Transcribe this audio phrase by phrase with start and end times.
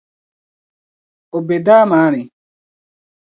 [1.35, 2.21] O be daa maa ni.